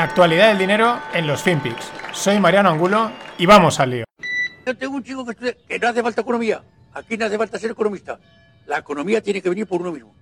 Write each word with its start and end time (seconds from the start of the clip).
La 0.00 0.04
actualidad 0.04 0.48
del 0.48 0.56
dinero 0.56 0.98
en 1.12 1.26
los 1.26 1.42
FinPix. 1.42 1.92
Soy 2.14 2.40
Mariano 2.40 2.70
Angulo 2.70 3.12
y 3.36 3.44
vamos 3.44 3.78
al 3.80 3.90
lío. 3.90 4.04
Yo 4.64 4.74
tengo 4.74 4.96
un 4.96 5.04
chico 5.04 5.26
que 5.26 5.32
estudia 5.32 5.54
que 5.68 5.78
no 5.78 5.88
hace 5.88 6.02
falta 6.02 6.22
economía. 6.22 6.62
Aquí 6.94 7.18
no 7.18 7.26
hace 7.26 7.36
falta 7.36 7.58
ser 7.58 7.72
economista. 7.72 8.18
La 8.66 8.78
economía 8.78 9.20
tiene 9.20 9.42
que 9.42 9.50
venir 9.50 9.66
por 9.66 9.82
uno 9.82 9.92
mismo. 9.92 10.14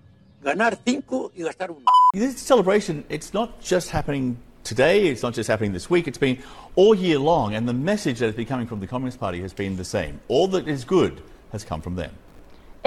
Ganar 0.42 0.76
cinco 0.84 1.30
y 1.32 1.44
gastar 1.44 1.70
uno. 1.70 1.84
This 2.12 2.40
celebration, 2.40 3.04
it's 3.08 3.32
not 3.32 3.60
just 3.62 3.94
happening 3.94 4.36
today, 4.64 5.12
it's 5.12 5.22
not 5.22 5.36
just 5.36 5.48
happening 5.48 5.72
this 5.72 5.88
week, 5.88 6.08
it's 6.08 6.18
been 6.18 6.40
all 6.74 6.96
year 6.96 7.20
long, 7.20 7.54
and 7.54 7.68
the 7.68 7.72
message 7.72 8.18
that 8.18 8.26
has 8.26 8.34
been 8.34 8.48
coming 8.48 8.66
from 8.66 8.80
the 8.80 8.88
Communist 8.88 9.20
Party 9.20 9.40
has 9.42 9.54
been 9.54 9.76
the 9.76 9.84
same. 9.84 10.18
All 10.26 10.48
that 10.48 10.66
is 10.66 10.84
good 10.84 11.22
has 11.52 11.62
come 11.62 11.80
from 11.80 11.94
them. 11.94 12.10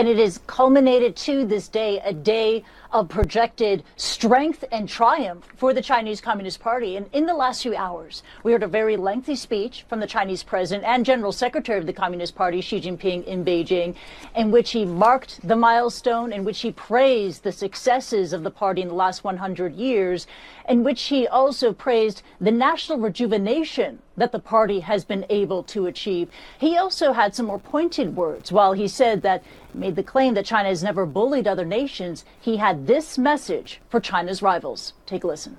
And 0.01 0.09
it 0.09 0.17
has 0.17 0.39
culminated 0.47 1.15
to 1.17 1.45
this 1.45 1.67
day, 1.67 1.99
a 1.99 2.11
day 2.11 2.63
of 2.91 3.07
projected 3.07 3.83
strength 3.97 4.65
and 4.71 4.89
triumph 4.89 5.47
for 5.55 5.75
the 5.75 5.81
Chinese 5.83 6.19
Communist 6.19 6.59
Party. 6.59 6.95
And 6.97 7.07
in 7.13 7.27
the 7.27 7.35
last 7.35 7.61
few 7.61 7.75
hours, 7.75 8.23
we 8.41 8.51
heard 8.51 8.63
a 8.63 8.67
very 8.67 8.97
lengthy 8.97 9.35
speech 9.35 9.85
from 9.87 9.99
the 9.99 10.07
Chinese 10.07 10.41
president 10.41 10.87
and 10.87 11.05
General 11.05 11.31
Secretary 11.31 11.77
of 11.77 11.85
the 11.85 11.93
Communist 11.93 12.33
Party, 12.33 12.61
Xi 12.61 12.81
Jinping, 12.81 13.25
in 13.25 13.45
Beijing, 13.45 13.93
in 14.35 14.49
which 14.49 14.71
he 14.71 14.85
marked 14.85 15.47
the 15.47 15.55
milestone, 15.55 16.33
in 16.33 16.43
which 16.45 16.61
he 16.61 16.71
praised 16.71 17.43
the 17.43 17.51
successes 17.51 18.33
of 18.33 18.41
the 18.41 18.49
party 18.49 18.81
in 18.81 18.87
the 18.87 18.95
last 18.95 19.23
100 19.23 19.75
years, 19.75 20.25
in 20.67 20.83
which 20.83 21.03
he 21.03 21.27
also 21.27 21.73
praised 21.73 22.23
the 22.39 22.49
national 22.49 22.97
rejuvenation 22.97 23.99
that 24.17 24.31
the 24.31 24.39
party 24.39 24.81
has 24.81 25.05
been 25.05 25.25
able 25.29 25.63
to 25.63 25.87
achieve. 25.87 26.29
He 26.59 26.77
also 26.77 27.13
had 27.13 27.33
some 27.33 27.45
more 27.47 27.59
pointed 27.59 28.15
words. 28.15 28.51
While 28.51 28.73
he 28.73 28.87
said 28.87 29.21
that, 29.21 29.43
made 29.73 29.95
the 29.95 30.03
claim 30.03 30.33
that 30.33 30.45
China 30.45 30.69
has 30.69 30.83
never 30.83 31.05
bullied 31.05 31.47
other 31.47 31.65
nations, 31.65 32.25
he 32.39 32.57
had 32.57 32.87
this 32.87 33.17
message 33.17 33.79
for 33.89 33.99
China's 33.99 34.41
rivals. 34.41 34.93
Take 35.05 35.23
a 35.23 35.27
listen. 35.27 35.57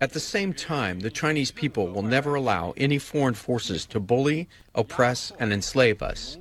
At 0.00 0.12
the 0.12 0.20
same 0.20 0.54
time, 0.54 1.00
the 1.00 1.10
Chinese 1.10 1.50
people 1.50 1.88
will 1.88 2.02
never 2.02 2.34
allow 2.34 2.72
any 2.76 2.98
foreign 2.98 3.34
forces 3.34 3.84
to 3.86 4.00
bully, 4.00 4.48
oppress, 4.74 5.30
and 5.38 5.52
enslave 5.52 6.02
us. 6.02 6.38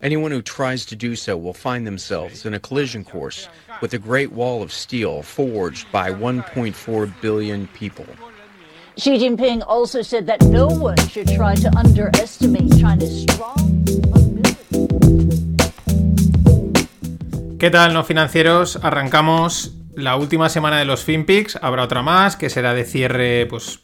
Anyone 0.00 0.30
who 0.30 0.42
tries 0.42 0.86
to 0.86 0.96
do 0.96 1.16
so 1.16 1.36
will 1.36 1.52
find 1.52 1.84
themselves 1.84 2.46
in 2.46 2.54
a 2.54 2.60
collision 2.60 3.04
course 3.04 3.48
with 3.80 3.90
the 3.90 3.98
Great 3.98 4.30
Wall 4.30 4.62
of 4.62 4.72
Steel 4.72 5.22
forged 5.22 5.90
by 5.90 6.12
1.4 6.12 7.20
billion 7.20 7.66
people. 7.68 8.06
Xi 8.96 9.18
Jinping 9.18 9.64
also 9.66 10.02
said 10.02 10.26
that 10.26 10.40
no 10.42 10.68
one 10.68 10.98
should 11.08 11.28
try 11.28 11.56
to 11.56 11.68
underestimate 11.76 12.70
China's 12.78 13.22
strong 13.22 13.84
¿Qué 17.58 17.70
tal, 17.72 17.92
no 17.92 18.04
financieros? 18.04 18.78
Arrancamos 18.84 19.74
la 19.96 20.14
última 20.14 20.48
semana 20.48 20.78
de 20.78 20.84
los 20.84 21.02
FinPix. 21.02 21.58
Habrá 21.60 21.82
otra 21.82 22.02
más 22.02 22.36
que 22.36 22.50
será 22.50 22.72
de 22.72 22.84
cierre, 22.84 23.46
pues 23.46 23.80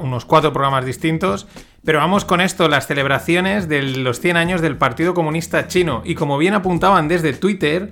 unos 0.00 0.26
cuatro 0.26 0.52
programas 0.52 0.84
distintos. 0.84 1.46
Pero 1.86 2.00
vamos 2.00 2.24
con 2.24 2.40
esto, 2.40 2.68
las 2.68 2.88
celebraciones 2.88 3.68
de 3.68 3.80
los 3.80 4.18
100 4.20 4.36
años 4.36 4.60
del 4.60 4.76
Partido 4.76 5.14
Comunista 5.14 5.68
Chino. 5.68 6.02
Y 6.04 6.16
como 6.16 6.36
bien 6.36 6.54
apuntaban 6.54 7.06
desde 7.06 7.32
Twitter, 7.32 7.90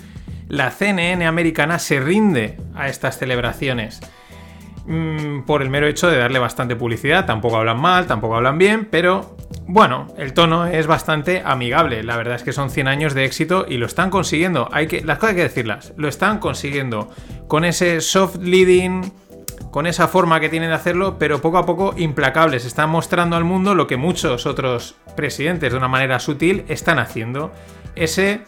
la 0.48 0.72
CNN 0.72 1.24
americana 1.24 1.78
se 1.78 2.00
rinde 2.00 2.58
a 2.74 2.88
estas 2.88 3.18
celebraciones. 3.18 4.00
Mm, 4.86 5.42
por 5.46 5.62
el 5.62 5.70
mero 5.70 5.86
hecho 5.86 6.08
de 6.08 6.18
darle 6.18 6.40
bastante 6.40 6.74
publicidad. 6.74 7.24
Tampoco 7.24 7.56
hablan 7.56 7.80
mal, 7.80 8.06
tampoco 8.08 8.34
hablan 8.34 8.58
bien, 8.58 8.88
pero 8.90 9.36
bueno, 9.68 10.08
el 10.18 10.34
tono 10.34 10.66
es 10.66 10.88
bastante 10.88 11.42
amigable. 11.44 12.02
La 12.02 12.16
verdad 12.16 12.34
es 12.34 12.42
que 12.42 12.52
son 12.52 12.70
100 12.70 12.88
años 12.88 13.14
de 13.14 13.24
éxito 13.24 13.64
y 13.68 13.76
lo 13.76 13.86
están 13.86 14.10
consiguiendo. 14.10 14.68
Hay 14.72 14.88
que, 14.88 15.02
las 15.02 15.18
cosas 15.18 15.30
hay 15.30 15.36
que 15.36 15.42
decirlas. 15.44 15.92
Lo 15.96 16.08
están 16.08 16.40
consiguiendo 16.40 17.10
con 17.46 17.64
ese 17.64 18.00
soft 18.00 18.38
leading, 18.42 19.12
con 19.70 19.86
esa 19.86 20.08
forma 20.08 20.40
que 20.40 20.48
tienen 20.48 20.70
de 20.70 20.76
hacerlo, 20.76 21.16
pero 21.18 21.40
poco 21.40 21.58
a 21.58 21.66
poco 21.66 21.94
implacables. 21.96 22.64
Están 22.64 22.90
mostrando 22.90 23.36
al 23.36 23.44
mundo 23.44 23.74
lo 23.74 23.86
que 23.86 23.96
muchos 23.96 24.46
otros 24.46 24.96
presidentes 25.16 25.72
de 25.72 25.78
una 25.78 25.88
manera 25.88 26.20
sutil 26.20 26.64
están 26.68 26.98
haciendo. 26.98 27.52
Ese 27.96 28.42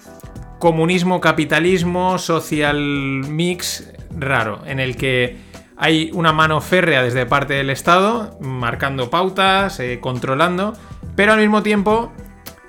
comunismo, 0.59 1.21
capitalismo, 1.21 2.19
social 2.19 2.79
mix 2.79 3.93
raro, 4.17 4.63
en 4.67 4.81
el 4.81 4.97
que 4.97 5.39
hay 5.77 6.11
una 6.15 6.33
mano 6.33 6.61
férrea 6.61 7.03
desde 7.03 7.27
parte 7.27 7.55
del 7.55 7.71
Estado, 7.71 8.39
marcando 8.41 9.11
pautas, 9.11 9.79
eh, 9.81 9.99
controlando, 10.01 10.73
pero 11.15 11.33
al 11.33 11.41
mismo 11.41 11.63
tiempo, 11.63 12.13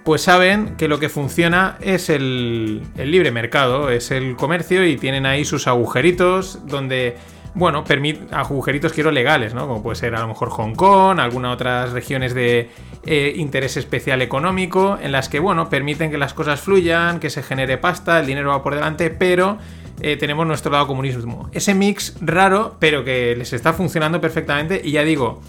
pues 0.03 0.21
saben 0.21 0.75
que 0.77 0.87
lo 0.87 0.99
que 0.99 1.09
funciona 1.09 1.77
es 1.79 2.09
el, 2.09 2.83
libre 2.95 3.31
mercado, 3.31 3.89
es 3.89 4.11
el 4.11 4.35
comercio 4.35 4.85
y 4.85 4.97
tienen 4.97 5.25
ahí 5.25 5.45
sus 5.45 5.67
agujeritos 5.67 6.65
donde 6.65 7.17
bueno, 7.57 7.83
agujeritos 8.31 8.93
quiero 8.93 9.09
legales, 9.09 9.55
¿no? 9.55 9.67
Como 9.67 9.81
puede 9.81 9.95
ser 9.95 10.15
a 10.15 10.21
lo 10.21 10.27
mejor 10.27 10.49
Hong 10.49 10.75
Kong, 10.75 11.19
algunas 11.19 11.55
otras 11.55 11.91
regiones 11.91 12.35
de 12.35 12.69
eh, 13.03 13.33
interés 13.35 13.77
especial 13.77 14.21
económico, 14.21 14.99
en 15.01 15.11
las 15.11 15.27
que, 15.27 15.39
bueno, 15.39 15.67
permiten 15.67 16.11
que 16.11 16.19
las 16.19 16.35
cosas 16.35 16.61
fluyan, 16.61 17.19
que 17.19 17.31
se 17.31 17.41
genere 17.41 17.79
pasta, 17.79 18.19
el 18.19 18.27
dinero 18.27 18.49
va 18.49 18.61
por 18.61 18.75
delante, 18.75 19.09
pero 19.09 19.57
eh, 19.99 20.17
tenemos 20.17 20.45
nuestro 20.45 20.71
lado 20.71 20.85
comunismo. 20.85 21.49
Ese 21.51 21.73
mix 21.73 22.15
raro, 22.21 22.75
pero 22.79 23.03
que 23.03 23.35
les 23.35 23.51
está 23.53 23.73
funcionando 23.73 24.21
perfectamente 24.21 24.79
y 24.83 24.91
ya 24.91 25.01
digo, 25.01 25.41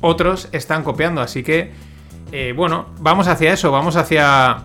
otros 0.00 0.48
están 0.50 0.82
copiando, 0.82 1.20
así 1.20 1.44
que, 1.44 1.70
eh, 2.32 2.52
bueno, 2.56 2.86
vamos 2.98 3.28
hacia 3.28 3.52
eso, 3.52 3.70
vamos 3.70 3.94
hacia 3.94 4.64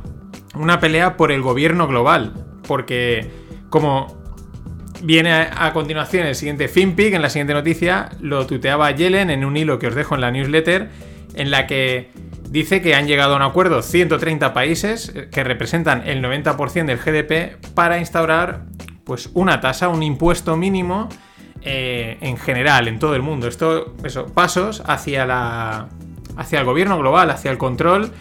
una 0.56 0.80
pelea 0.80 1.16
por 1.16 1.32
el 1.32 1.44
gobierno 1.44 1.88
global, 1.88 2.34
porque 2.68 3.30
como 3.70 4.17
viene 5.04 5.32
a, 5.32 5.72
continuación 5.74 6.28
el 6.28 6.36
siguiente 6.36 6.68
FinPic, 6.68 7.14
en 7.14 7.22
la 7.22 7.30
siguiente 7.30 7.54
noticia, 7.54 8.10
lo 8.20 8.46
tuteaba 8.46 8.92
Yellen 8.92 9.30
en 9.30 9.46
un 9.46 9.58
hilo 9.58 9.80
que 9.80 9.88
os 9.88 9.96
dejo 9.96 10.16
en 10.16 10.22
la 10.22 10.32
newsletter, 10.32 10.90
en 11.36 11.52
la 11.52 11.68
que 11.68 12.10
dice 12.50 12.82
que 12.82 12.96
han 12.96 13.08
llegado 13.08 13.34
a 13.34 13.36
un 13.38 13.42
acuerdo 13.42 13.82
130 13.82 14.54
países 14.54 15.12
eh, 15.16 15.30
que 15.32 15.44
representan 15.44 16.08
el 16.08 16.24
90% 16.24 16.86
del 16.86 16.98
GDP 16.98 17.58
para 17.74 18.00
instaurar 18.00 18.66
pues 19.04 19.30
una 19.34 19.62
tasa, 19.62 19.88
un 19.88 20.04
impuesto 20.04 20.58
mínimo 20.58 21.10
eh, 21.62 22.18
en 22.22 22.38
general, 22.38 22.88
en 22.88 23.00
todo 23.00 23.16
el 23.16 23.22
mundo. 23.22 23.48
Esto, 23.48 23.96
eso, 24.04 24.28
pasos 24.28 24.84
hacia 24.86 25.26
la. 25.26 25.88
hacia 26.36 26.60
el 26.60 26.66
gobierno 26.66 26.98
global, 26.98 27.30
hacia 27.30 27.52
el 27.52 27.58
control. 27.58 28.12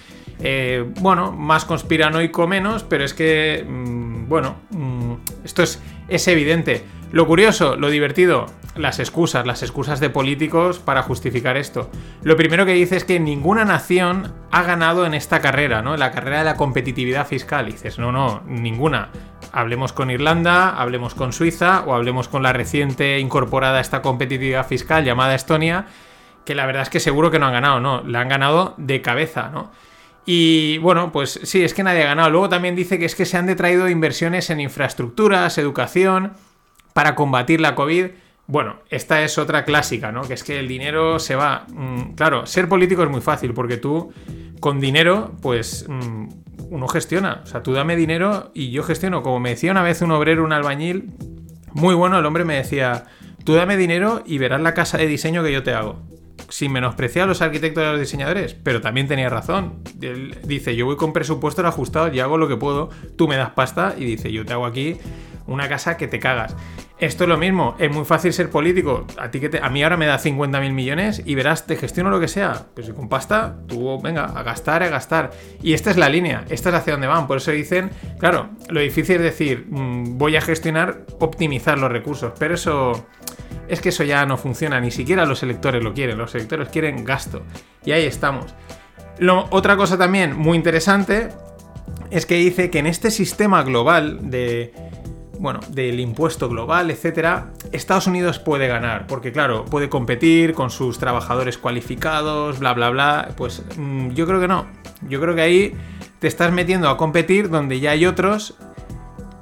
Eh, 0.40 0.84
bueno, 1.00 1.32
más 1.32 1.64
conspiranoico 1.64 2.46
menos, 2.46 2.82
pero 2.84 3.04
es 3.04 3.14
que. 3.14 3.64
Mm, 3.68 4.28
bueno, 4.28 4.56
mm, 4.70 5.14
esto 5.44 5.62
es, 5.62 5.82
es 6.08 6.28
evidente. 6.28 6.84
Lo 7.12 7.26
curioso, 7.26 7.76
lo 7.76 7.88
divertido, 7.88 8.46
las 8.74 8.98
excusas, 8.98 9.46
las 9.46 9.62
excusas 9.62 10.00
de 10.00 10.10
políticos 10.10 10.78
para 10.78 11.02
justificar 11.02 11.56
esto. 11.56 11.90
Lo 12.22 12.36
primero 12.36 12.66
que 12.66 12.72
dice 12.72 12.96
es 12.96 13.04
que 13.04 13.20
ninguna 13.20 13.64
nación 13.64 14.34
ha 14.50 14.62
ganado 14.62 15.06
en 15.06 15.14
esta 15.14 15.40
carrera, 15.40 15.82
¿no? 15.82 15.94
En 15.94 16.00
la 16.00 16.10
carrera 16.10 16.38
de 16.38 16.44
la 16.44 16.56
competitividad 16.56 17.26
fiscal. 17.26 17.66
Dices, 17.66 17.98
no, 17.98 18.12
no, 18.12 18.42
ninguna. 18.46 19.10
Hablemos 19.52 19.92
con 19.92 20.10
Irlanda, 20.10 20.70
hablemos 20.70 21.14
con 21.14 21.32
Suiza 21.32 21.84
o 21.86 21.94
hablemos 21.94 22.28
con 22.28 22.42
la 22.42 22.52
reciente 22.52 23.18
incorporada 23.18 23.78
a 23.78 23.82
esta 23.82 24.02
competitividad 24.02 24.66
fiscal 24.66 25.04
llamada 25.04 25.34
Estonia, 25.34 25.86
que 26.44 26.54
la 26.54 26.66
verdad 26.66 26.82
es 26.82 26.90
que 26.90 27.00
seguro 27.00 27.30
que 27.30 27.38
no 27.38 27.46
han 27.46 27.52
ganado, 27.52 27.80
no, 27.80 28.02
la 28.02 28.20
han 28.20 28.28
ganado 28.28 28.74
de 28.76 29.00
cabeza, 29.00 29.50
¿no? 29.52 29.70
Y 30.26 30.78
bueno, 30.78 31.12
pues 31.12 31.40
sí, 31.44 31.62
es 31.62 31.72
que 31.72 31.84
nadie 31.84 32.02
ha 32.02 32.08
ganado. 32.08 32.30
Luego 32.30 32.48
también 32.48 32.74
dice 32.74 32.98
que 32.98 33.04
es 33.04 33.14
que 33.14 33.24
se 33.24 33.36
han 33.36 33.46
detraído 33.46 33.88
inversiones 33.88 34.50
en 34.50 34.60
infraestructuras, 34.60 35.56
educación, 35.56 36.32
para 36.92 37.14
combatir 37.14 37.60
la 37.60 37.76
COVID. 37.76 38.06
Bueno, 38.48 38.76
esta 38.90 39.22
es 39.22 39.38
otra 39.38 39.64
clásica, 39.64 40.10
¿no? 40.10 40.22
Que 40.22 40.34
es 40.34 40.42
que 40.42 40.58
el 40.58 40.66
dinero 40.66 41.20
se 41.20 41.36
va. 41.36 41.66
Mm, 41.68 42.14
claro, 42.14 42.44
ser 42.44 42.68
político 42.68 43.04
es 43.04 43.10
muy 43.10 43.20
fácil 43.20 43.54
porque 43.54 43.76
tú 43.76 44.12
con 44.58 44.80
dinero, 44.80 45.32
pues 45.42 45.86
mm, 45.88 46.28
uno 46.70 46.88
gestiona. 46.88 47.42
O 47.44 47.46
sea, 47.46 47.62
tú 47.62 47.72
dame 47.72 47.94
dinero 47.94 48.50
y 48.52 48.72
yo 48.72 48.82
gestiono. 48.82 49.22
Como 49.22 49.38
me 49.38 49.50
decía 49.50 49.70
una 49.70 49.82
vez 49.82 50.02
un 50.02 50.10
obrero, 50.10 50.42
un 50.42 50.52
albañil, 50.52 51.12
muy 51.72 51.94
bueno, 51.94 52.18
el 52.18 52.26
hombre 52.26 52.44
me 52.44 52.56
decía, 52.56 53.04
tú 53.44 53.54
dame 53.54 53.76
dinero 53.76 54.22
y 54.26 54.38
verás 54.38 54.60
la 54.60 54.74
casa 54.74 54.98
de 54.98 55.06
diseño 55.06 55.44
que 55.44 55.52
yo 55.52 55.62
te 55.62 55.72
hago. 55.72 56.02
Sin 56.48 56.72
menospreciar 56.72 57.24
a 57.24 57.26
los 57.26 57.42
arquitectos 57.42 57.82
y 57.82 57.86
a 57.86 57.90
los 57.90 58.00
diseñadores, 58.00 58.54
pero 58.54 58.80
también 58.80 59.08
tenía 59.08 59.28
razón. 59.28 59.82
Dice, 60.44 60.76
yo 60.76 60.86
voy 60.86 60.96
con 60.96 61.12
presupuesto 61.12 61.66
ajustado 61.66 62.12
y 62.12 62.20
hago 62.20 62.38
lo 62.38 62.48
que 62.48 62.56
puedo, 62.56 62.90
tú 63.16 63.26
me 63.26 63.36
das 63.36 63.50
pasta 63.50 63.94
y 63.98 64.04
dice, 64.04 64.30
yo 64.30 64.44
te 64.44 64.52
hago 64.52 64.66
aquí 64.66 64.98
una 65.46 65.68
casa 65.68 65.96
que 65.96 66.08
te 66.08 66.18
cagas. 66.18 66.54
Esto 66.98 67.24
es 67.24 67.28
lo 67.28 67.36
mismo, 67.36 67.76
es 67.78 67.92
muy 67.92 68.04
fácil 68.04 68.32
ser 68.32 68.50
político. 68.50 69.06
A 69.18 69.30
ti 69.30 69.38
que 69.38 69.60
a 69.62 69.68
mí 69.68 69.82
ahora 69.82 69.98
me 69.98 70.06
da 70.06 70.18
50 70.18 70.60
mil 70.60 70.72
millones 70.72 71.22
y 71.24 71.34
verás, 71.34 71.66
te 71.66 71.76
gestiono 71.76 72.10
lo 72.10 72.18
que 72.18 72.28
sea. 72.28 72.66
Pues 72.74 72.90
con 72.90 73.08
pasta, 73.08 73.56
tú 73.66 74.00
venga, 74.00 74.24
a 74.24 74.42
gastar, 74.42 74.82
a 74.82 74.88
gastar. 74.88 75.30
Y 75.62 75.74
esta 75.74 75.90
es 75.90 75.98
la 75.98 76.08
línea, 76.08 76.44
esta 76.48 76.70
es 76.70 76.74
hacia 76.76 76.94
donde 76.94 77.06
van. 77.06 77.26
Por 77.26 77.36
eso 77.36 77.50
dicen, 77.50 77.90
claro, 78.18 78.48
lo 78.68 78.80
difícil 78.80 79.16
es 79.16 79.22
decir, 79.22 79.66
mm, 79.68 80.16
voy 80.16 80.36
a 80.36 80.40
gestionar, 80.40 81.02
optimizar 81.20 81.78
los 81.78 81.92
recursos. 81.92 82.32
Pero 82.38 82.54
eso 82.54 83.06
es 83.68 83.80
que 83.80 83.90
eso 83.90 84.04
ya 84.04 84.24
no 84.26 84.36
funciona, 84.36 84.80
ni 84.80 84.90
siquiera 84.90 85.26
los 85.26 85.42
electores 85.42 85.82
lo 85.82 85.94
quieren. 85.94 86.18
Los 86.18 86.34
electores 86.34 86.68
quieren 86.68 87.04
gasto. 87.04 87.42
Y 87.84 87.92
ahí 87.92 88.04
estamos. 88.04 88.54
Otra 89.50 89.76
cosa 89.76 89.96
también 89.96 90.36
muy 90.36 90.56
interesante 90.56 91.28
es 92.10 92.26
que 92.26 92.36
dice 92.36 92.70
que 92.70 92.78
en 92.78 92.86
este 92.86 93.10
sistema 93.10 93.62
global 93.62 94.30
de 94.30 94.72
bueno, 95.38 95.60
del 95.68 96.00
impuesto 96.00 96.48
global, 96.48 96.90
etcétera, 96.90 97.52
Estados 97.72 98.06
Unidos 98.06 98.38
puede 98.38 98.68
ganar, 98.68 99.06
porque 99.06 99.32
claro, 99.32 99.64
puede 99.66 99.88
competir 99.88 100.54
con 100.54 100.70
sus 100.70 100.98
trabajadores 100.98 101.58
cualificados, 101.58 102.58
bla, 102.58 102.72
bla, 102.74 102.90
bla. 102.90 103.28
Pues 103.36 103.62
mm, 103.76 104.10
yo 104.10 104.26
creo 104.26 104.40
que 104.40 104.48
no. 104.48 104.66
Yo 105.08 105.20
creo 105.20 105.34
que 105.34 105.42
ahí 105.42 105.74
te 106.18 106.28
estás 106.28 106.52
metiendo 106.52 106.88
a 106.88 106.96
competir 106.96 107.50
donde 107.50 107.80
ya 107.80 107.90
hay 107.90 108.06
otros 108.06 108.56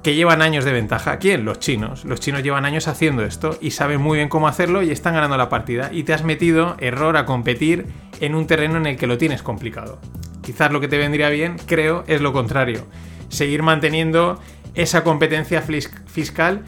que 0.04 0.14
llevan 0.14 0.42
años 0.42 0.66
de 0.66 0.72
ventaja. 0.72 1.18
¿Quién? 1.18 1.46
Los 1.46 1.60
chinos. 1.60 2.04
Los 2.04 2.20
chinos 2.20 2.42
llevan 2.42 2.66
años 2.66 2.88
haciendo 2.88 3.24
esto 3.24 3.56
y 3.62 3.70
saben 3.70 4.02
muy 4.02 4.18
bien 4.18 4.28
cómo 4.28 4.46
hacerlo 4.46 4.82
y 4.82 4.90
están 4.90 5.14
ganando 5.14 5.38
la 5.38 5.48
partida. 5.48 5.88
Y 5.92 6.02
te 6.04 6.12
has 6.12 6.24
metido, 6.24 6.76
error, 6.78 7.16
a 7.16 7.24
competir 7.24 7.86
en 8.20 8.34
un 8.34 8.46
terreno 8.46 8.76
en 8.76 8.84
el 8.84 8.96
que 8.96 9.06
lo 9.06 9.16
tienes 9.16 9.42
complicado. 9.42 9.98
Quizás 10.42 10.70
lo 10.70 10.80
que 10.80 10.88
te 10.88 10.98
vendría 10.98 11.30
bien, 11.30 11.56
creo, 11.64 12.04
es 12.06 12.20
lo 12.20 12.34
contrario. 12.34 12.86
Seguir 13.30 13.62
manteniendo 13.62 14.38
esa 14.74 15.02
competencia 15.04 15.62
fiscal 15.62 16.64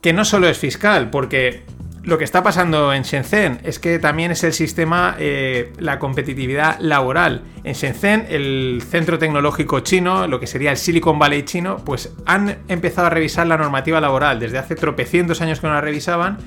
que 0.00 0.12
no 0.12 0.24
solo 0.24 0.48
es 0.48 0.56
fiscal, 0.56 1.10
porque 1.10 1.64
lo 2.06 2.18
que 2.18 2.24
está 2.24 2.44
pasando 2.44 2.92
en 2.92 3.02
Shenzhen 3.02 3.58
es 3.64 3.80
que 3.80 3.98
también 3.98 4.30
es 4.30 4.44
el 4.44 4.52
sistema, 4.52 5.16
eh, 5.18 5.72
la 5.78 5.98
competitividad 5.98 6.78
laboral. 6.78 7.42
En 7.64 7.74
Shenzhen, 7.74 8.26
el 8.28 8.80
centro 8.88 9.18
tecnológico 9.18 9.80
chino, 9.80 10.28
lo 10.28 10.38
que 10.38 10.46
sería 10.46 10.70
el 10.70 10.76
Silicon 10.76 11.18
Valley 11.18 11.42
chino, 11.42 11.78
pues 11.84 12.14
han 12.24 12.58
empezado 12.68 13.08
a 13.08 13.10
revisar 13.10 13.48
la 13.48 13.56
normativa 13.56 14.00
laboral. 14.00 14.38
Desde 14.38 14.56
hace 14.56 14.76
tropecientos 14.76 15.40
años 15.40 15.58
que 15.58 15.66
no 15.66 15.74
la 15.74 15.80
revisaban 15.80 16.38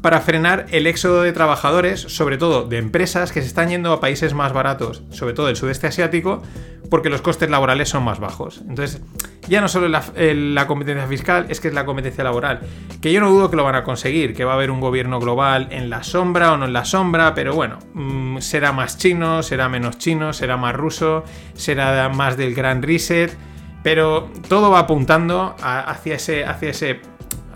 para 0.00 0.20
frenar 0.20 0.66
el 0.70 0.86
éxodo 0.86 1.22
de 1.22 1.32
trabajadores, 1.32 2.00
sobre 2.00 2.38
todo 2.38 2.64
de 2.64 2.78
empresas 2.78 3.32
que 3.32 3.40
se 3.40 3.48
están 3.48 3.68
yendo 3.68 3.92
a 3.92 4.00
países 4.00 4.34
más 4.34 4.52
baratos, 4.52 5.02
sobre 5.10 5.34
todo 5.34 5.48
el 5.48 5.56
sudeste 5.56 5.86
asiático, 5.86 6.42
porque 6.90 7.10
los 7.10 7.20
costes 7.20 7.50
laborales 7.50 7.88
son 7.88 8.04
más 8.04 8.20
bajos. 8.20 8.62
Entonces, 8.68 9.02
ya 9.48 9.60
no 9.60 9.68
solo 9.68 9.88
la, 9.88 10.04
la, 10.16 10.66
competencia 10.66 11.06
fiscal, 11.06 11.46
es 11.48 11.60
que 11.60 11.68
es 11.68 11.74
la 11.74 11.84
competencia 11.84 12.22
laboral. 12.22 12.60
Que 13.00 13.12
yo 13.12 13.20
no 13.20 13.30
dudo 13.30 13.50
que 13.50 13.56
lo 13.56 13.64
van 13.64 13.74
a 13.74 13.84
conseguir, 13.84 14.34
que 14.34 14.44
va 14.44 14.52
a 14.52 14.54
haber 14.54 14.70
un 14.70 14.80
gobierno 14.80 15.20
global 15.20 15.68
en 15.70 15.90
la 15.90 16.02
sombra 16.02 16.52
o 16.52 16.56
no 16.56 16.66
en 16.66 16.72
la 16.72 16.84
sombra, 16.84 17.34
pero 17.34 17.54
bueno, 17.54 17.78
mm, 17.94 18.38
será 18.38 18.72
más 18.72 18.98
chino, 18.98 19.42
será 19.42 19.68
menos 19.68 19.98
chino, 19.98 20.32
será 20.32 20.56
más 20.56 20.74
ruso, 20.74 21.24
será 21.54 22.08
más 22.08 22.36
del 22.36 22.54
gran 22.54 22.82
reset, 22.82 23.36
pero 23.82 24.30
todo 24.48 24.70
va 24.70 24.80
apuntando 24.80 25.56
hacia 25.60 26.16
ese, 26.16 26.44
hacia 26.44 26.70
ese 26.70 27.00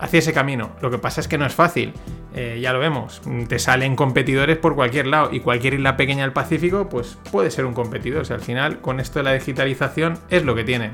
hacia 0.03 0.19
ese 0.19 0.33
camino. 0.33 0.73
Lo 0.83 0.91
que 0.91 0.99
pasa 0.99 1.21
es 1.21 1.29
que 1.29 1.39
no 1.39 1.47
es 1.47 1.55
fácil. 1.55 1.95
Eh, 2.35 2.61
ya 2.63 2.73
lo 2.73 2.79
vemos, 2.79 3.21
te 3.47 3.59
salen 3.59 3.95
competidores 3.95 4.57
por 4.57 4.75
cualquier 4.75 5.07
lado 5.07 5.29
y 5.33 5.41
cualquier 5.41 5.75
isla 5.75 5.99
pequeña 5.99 6.23
del 6.23 6.33
Pacífico 6.33 6.89
pues 6.89 7.19
puede 7.31 7.51
ser 7.51 7.67
un 7.67 7.75
competidor. 7.75 8.23
O 8.23 8.25
sea, 8.25 8.37
al 8.37 8.43
final 8.43 8.81
con 8.81 9.01
esto 9.01 9.19
de 9.19 9.25
la 9.25 9.33
digitalización 9.35 10.19
es 10.31 10.45
lo 10.45 10.55
que 10.55 10.65
tiene. 10.65 10.93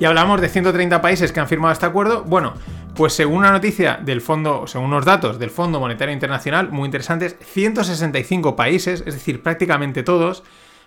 Y 0.00 0.06
hablamos 0.06 0.40
de 0.40 0.48
130 0.48 1.00
países 1.00 1.30
que 1.32 1.38
han 1.38 1.46
firmado 1.46 1.72
este 1.72 1.86
acuerdo. 1.86 2.24
Bueno, 2.24 2.54
pues 2.96 3.12
según 3.12 3.38
una 3.38 3.52
noticia 3.52 3.98
del 4.02 4.20
fondo, 4.20 4.66
según 4.66 4.86
unos 4.86 5.04
datos 5.04 5.38
del 5.38 5.50
Fondo 5.50 5.80
Monetario 5.80 6.12
Internacional 6.12 6.70
muy 6.70 6.86
interesantes, 6.86 7.36
165 7.40 8.56
países, 8.56 9.02
es 9.06 9.14
decir, 9.14 9.42
prácticamente 9.42 10.02
todos, 10.02 10.42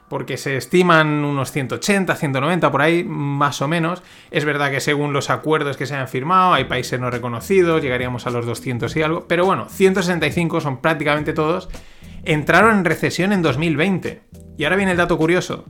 porque 0.10 0.38
se 0.38 0.56
estiman 0.56 1.26
unos 1.26 1.52
180, 1.52 2.16
190 2.16 2.72
por 2.72 2.82
ahí, 2.82 3.04
más 3.04 3.62
o 3.62 3.68
menos. 3.68 4.04
Es 4.32 4.46
verdad 4.46 4.72
que 4.72 4.80
según 4.80 5.14
los 5.14 5.30
acuerdos 5.30 5.78
que 5.78 5.86
se 5.86 5.96
han 5.96 6.08
firmado, 6.08 6.54
hay 6.54 6.66
países 6.66 7.00
no 7.00 7.10
reconocidos, 7.10 7.82
llegaríamos 7.82 8.26
a 8.26 8.30
los 8.30 8.46
200 8.46 8.96
y 8.96 9.02
algo, 9.02 9.28
pero 9.28 9.46
bueno, 9.46 9.68
165 9.70 10.62
son 10.62 10.82
prácticamente 10.82 11.34
todos. 11.34 11.70
Entraron 12.24 12.78
en 12.78 12.86
recesión 12.86 13.34
en 13.34 13.42
2020. 13.42 14.22
Y 14.58 14.64
ahora 14.64 14.76
viene 14.76 14.92
el 14.92 14.98
dato 14.98 15.18
curioso. 15.18 15.66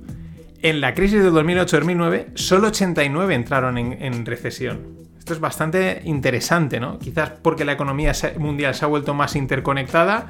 En 0.62 0.82
la 0.82 0.94
crisis 0.94 1.22
de 1.22 1.32
2008-2009, 1.32 2.36
solo 2.36 2.70
89 2.70 3.36
entraron 3.36 3.78
en, 3.78 4.26
recesión. 4.26 5.06
Esto 5.18 5.34
es 5.34 5.40
bastante 5.40 6.02
interesante, 6.06 6.80
¿no? 6.80 6.98
Quizás 6.98 7.32
porque 7.42 7.66
la 7.66 7.74
economía 7.74 8.14
mundial 8.40 8.74
se 8.74 8.86
ha 8.86 8.88
vuelto 8.88 9.14
más 9.14 9.36
interconectada. 9.36 10.28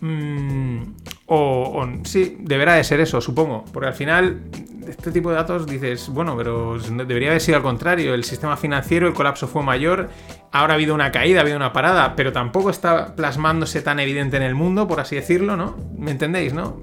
Mmm, 0.00 0.94
o, 1.26 1.86
sí, 2.04 2.36
deberá 2.40 2.74
de 2.74 2.84
ser 2.84 3.00
eso, 3.00 3.20
supongo. 3.20 3.64
Porque 3.72 3.88
al 3.88 3.94
final, 3.94 4.42
este 4.86 5.10
tipo 5.10 5.30
de 5.30 5.36
datos 5.36 5.66
dices, 5.66 6.08
bueno, 6.10 6.36
pero 6.36 6.78
debería 6.78 7.30
haber 7.30 7.40
sido 7.40 7.56
al 7.56 7.62
contrario. 7.62 8.14
El 8.14 8.24
sistema 8.24 8.56
financiero, 8.56 9.06
el 9.08 9.14
colapso 9.14 9.48
fue 9.48 9.62
mayor. 9.62 10.10
Ahora 10.52 10.74
ha 10.74 10.76
habido 10.76 10.94
una 10.94 11.10
caída, 11.12 11.40
ha 11.40 11.42
habido 11.42 11.56
una 11.56 11.72
parada, 11.72 12.14
pero 12.14 12.32
tampoco 12.32 12.70
está 12.70 13.16
plasmándose 13.16 13.80
tan 13.80 14.00
evidente 14.00 14.36
en 14.36 14.42
el 14.42 14.54
mundo, 14.54 14.86
por 14.86 15.00
así 15.00 15.16
decirlo, 15.16 15.56
¿no? 15.56 15.76
¿Me 15.96 16.10
entendéis, 16.10 16.52
no? 16.52 16.80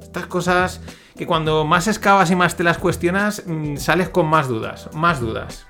Estas 0.00 0.26
cosas 0.26 0.80
que 1.16 1.26
cuando 1.26 1.64
más 1.64 1.88
excavas 1.88 2.30
y 2.30 2.36
más 2.36 2.56
te 2.56 2.62
las 2.62 2.78
cuestionas, 2.78 3.44
mm, 3.46 3.76
sales 3.76 4.08
con 4.08 4.26
más 4.26 4.48
dudas, 4.48 4.88
más 4.94 5.20
dudas. 5.20 5.66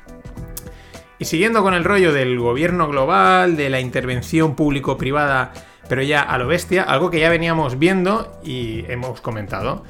Y 1.19 1.25
siguiendo 1.27 1.63
con 1.63 1.75
el 1.75 1.85
rollo 1.85 2.13
del 2.13 2.39
gobierno 2.39 2.89
global, 2.89 3.57
de 3.57 3.71
la 3.71 3.81
intervención 3.81 4.57
público-privada 4.57 5.53
pero 5.89 6.03
ya 6.03 6.23
a 6.23 6.39
lo 6.39 6.47
bestia, 6.47 6.83
algo 6.83 7.11
que 7.11 7.21
ya 7.21 7.31
veníamos 7.31 7.79
viendo 7.79 8.41
y 8.45 8.85
hemos 8.89 9.21
comentado. 9.21 9.85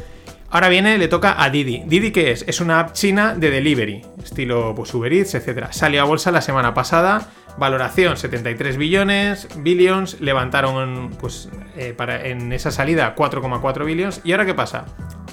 Ahora 0.55 0.69
viene, 0.69 0.99
le 0.99 1.08
toca 1.08 1.43
a 1.43 1.50
Didi. 1.50 1.82
¿Didi 1.85 2.12
qué 2.12 2.31
es? 2.31 2.44
Es 2.46 2.61
una 2.61 2.79
app 2.79 2.93
china 2.93 3.35
de 3.35 3.50
delivery, 3.50 4.02
estilo 4.23 4.73
pues, 4.76 4.94
Uber 4.94 5.12
Eats, 5.12 5.35
etc. 5.35 5.67
Salió 5.70 6.00
a 6.00 6.05
bolsa 6.05 6.31
la 6.31 6.43
semana 6.43 6.75
pasada, 6.75 7.29
valoración 7.58 8.17
73 8.17 8.76
billones, 8.76 9.49
billions, 9.56 10.20
levantaron 10.20 11.11
pues, 11.19 11.49
eh, 11.76 11.93
para, 11.93 12.26
en 12.26 12.52
esa 12.52 12.70
salida 12.70 13.17
4,4 13.17 13.85
billones. 13.85 14.20
¿Y 14.23 14.31
ahora 14.31 14.46
qué 14.46 14.55
pasa? 14.55 14.85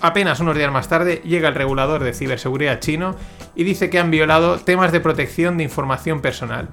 Apenas 0.01 0.39
unos 0.39 0.57
días 0.57 0.71
más 0.71 0.89
tarde 0.89 1.21
llega 1.23 1.49
el 1.49 1.53
regulador 1.53 2.03
de 2.03 2.13
ciberseguridad 2.13 2.79
chino 2.79 3.15
y 3.55 3.63
dice 3.63 3.91
que 3.91 3.99
han 3.99 4.09
violado 4.09 4.57
temas 4.57 4.91
de 4.91 5.01
protección 5.01 5.55
de 5.55 5.65
información 5.65 6.21
personal. 6.21 6.69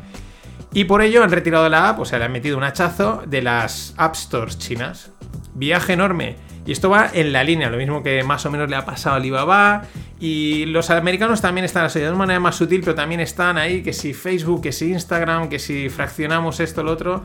Y 0.72 0.84
por 0.84 1.02
ello 1.02 1.22
han 1.22 1.30
retirado 1.30 1.68
la 1.68 1.88
app, 1.88 2.00
o 2.00 2.04
sea, 2.04 2.18
le 2.18 2.26
han 2.26 2.32
metido 2.32 2.56
un 2.56 2.64
hachazo 2.64 3.22
de 3.26 3.42
las 3.42 3.94
App 3.96 4.14
Stores 4.14 4.58
chinas. 4.58 5.10
Viaje 5.54 5.94
enorme. 5.94 6.36
Y 6.66 6.72
esto 6.72 6.90
va 6.90 7.08
en 7.14 7.32
la 7.32 7.42
línea, 7.44 7.70
lo 7.70 7.78
mismo 7.78 8.02
que 8.02 8.22
más 8.22 8.44
o 8.44 8.50
menos 8.50 8.68
le 8.68 8.76
ha 8.76 8.84
pasado 8.84 9.14
a 9.14 9.18
Alibaba. 9.18 9.84
Y 10.20 10.66
los 10.66 10.90
americanos 10.90 11.40
también 11.40 11.64
están 11.64 11.86
así, 11.86 12.00
de 12.00 12.08
una 12.08 12.18
manera 12.18 12.40
más 12.40 12.56
sutil, 12.56 12.80
pero 12.80 12.94
también 12.94 13.20
están 13.20 13.56
ahí, 13.56 13.82
que 13.82 13.94
si 13.94 14.12
Facebook, 14.12 14.60
que 14.60 14.72
si 14.72 14.90
Instagram, 14.90 15.48
que 15.48 15.58
si 15.58 15.88
fraccionamos 15.88 16.60
esto, 16.60 16.82
lo 16.82 16.92
otro. 16.92 17.22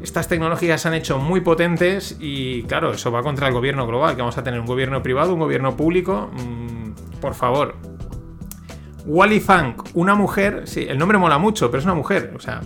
Estas 0.00 0.28
tecnologías 0.28 0.80
se 0.80 0.88
han 0.88 0.94
hecho 0.94 1.18
muy 1.18 1.40
potentes 1.40 2.16
y 2.20 2.62
claro, 2.62 2.92
eso 2.92 3.10
va 3.10 3.22
contra 3.22 3.48
el 3.48 3.52
gobierno 3.52 3.86
global, 3.86 4.14
que 4.14 4.22
vamos 4.22 4.38
a 4.38 4.44
tener 4.44 4.60
un 4.60 4.66
gobierno 4.66 5.02
privado, 5.02 5.34
un 5.34 5.40
gobierno 5.40 5.76
público. 5.76 6.30
Mm, 6.32 7.20
por 7.20 7.34
favor, 7.34 7.74
Wally 9.06 9.40
Funk, 9.40 9.82
una 9.94 10.14
mujer, 10.14 10.62
sí, 10.64 10.86
el 10.88 10.98
nombre 10.98 11.18
mola 11.18 11.38
mucho, 11.38 11.70
pero 11.70 11.78
es 11.78 11.84
una 11.84 11.94
mujer, 11.94 12.32
o 12.36 12.40
sea, 12.40 12.60